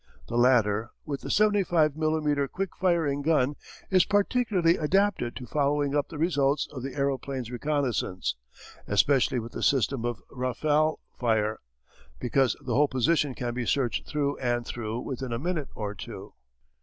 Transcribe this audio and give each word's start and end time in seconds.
The 0.27 0.35
latter, 0.35 0.89
with 1.05 1.21
the 1.21 1.29
75 1.29 1.95
millimetre 1.95 2.47
quick 2.47 2.75
firing 2.75 3.21
gun, 3.21 3.55
is 3.91 4.03
particularly 4.03 4.75
adapted 4.75 5.35
to 5.35 5.45
following 5.45 5.95
up 5.95 6.09
the 6.09 6.17
results 6.17 6.67
of 6.73 6.81
the 6.81 6.95
aeroplane's 6.95 7.51
reconnaissance, 7.51 8.35
especially 8.87 9.37
with 9.37 9.51
the 9.51 9.61
system 9.61 10.03
of 10.03 10.19
rafale 10.31 10.97
fire, 11.13 11.59
because 12.19 12.55
the 12.65 12.73
whole 12.73 12.87
position 12.87 13.35
can 13.35 13.53
be 13.53 13.67
searched 13.67 14.07
through 14.07 14.39
and 14.39 14.65
through 14.65 15.01
within 15.01 15.31
a 15.31 15.37
minute 15.37 15.69
or 15.75 15.93
two. 15.93 16.33